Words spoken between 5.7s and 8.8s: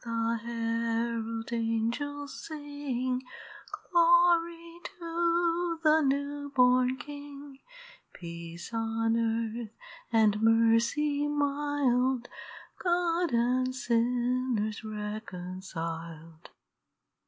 the new born King; Peace